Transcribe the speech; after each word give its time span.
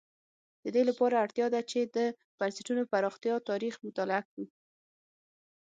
د 0.63 0.65
دې 0.75 0.83
لپاره 0.89 1.21
اړتیا 1.25 1.47
ده 1.53 1.61
چې 1.71 1.79
د 1.95 1.97
بنسټونو 2.39 2.81
پراختیا 2.91 3.35
تاریخ 3.49 3.73
مطالعه 3.85 4.23
کړو. 4.29 4.45